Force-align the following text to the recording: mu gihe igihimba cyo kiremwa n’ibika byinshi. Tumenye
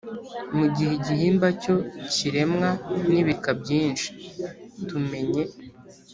mu 0.57 0.65
gihe 0.75 0.91
igihimba 0.99 1.47
cyo 1.61 1.75
kiremwa 2.13 2.69
n’ibika 3.11 3.49
byinshi. 3.61 4.09
Tumenye 4.87 5.43